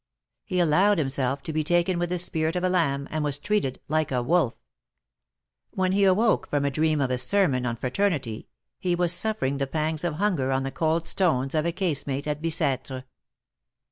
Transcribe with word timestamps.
He 0.45 0.59
allowed 0.59 0.97
himself 0.97 1.43
to 1.43 1.53
be 1.53 1.63
taken 1.63 1.99
with 1.99 2.09
the 2.09 2.17
spirit 2.17 2.55
of 2.55 2.63
a 2.63 2.69
lamb, 2.69 3.07
and 3.11 3.23
was 3.23 3.37
treated 3.37 3.79
like 3.87 4.11
a 4.11 4.23
wolf. 4.23 4.55
AVhen 5.77 5.93
he 5.93 6.05
awoke 6.05 6.49
from 6.49 6.65
a 6.65 6.71
dream 6.71 6.99
of 6.99 7.11
a 7.11 7.19
sermon 7.19 7.67
on 7.67 7.75
Fraternity, 7.75 8.47
he 8.79 8.95
was 8.95 9.13
suffering 9.13 9.57
the 9.59 9.67
pangs 9.67 10.03
of 10.03 10.15
hunger 10.15 10.51
on 10.51 10.63
the 10.63 10.71
cold 10.71 11.07
stones 11.07 11.53
of 11.53 11.67
a 11.67 11.71
casemate 11.71 12.25
at 12.25 12.41
Bic^tre. 12.41 13.03